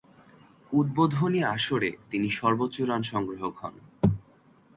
উদ্বোধনী 0.71 1.41
আসরে 1.45 1.89
তিনি 2.11 2.27
সর্বোচ্চ 2.29 2.75
রান 2.81 3.01
সংগ্রাহক 3.03 3.55
হন। 3.61 3.75